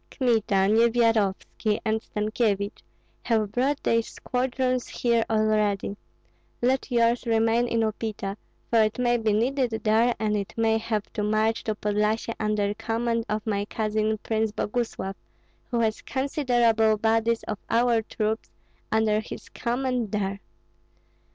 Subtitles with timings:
[0.09, 2.81] Kmita, Nyevyarovski, and Stankyevich
[3.21, 5.95] have brought their squadrons here already;
[6.59, 8.35] let yours remain in Upita,
[8.71, 12.73] for it may be needed there, and it may have to march to Podlyasye under
[12.73, 15.13] command of my cousin Prince Boguslav,
[15.69, 18.49] who has considerable bodies of our troops
[18.91, 20.39] under his command there.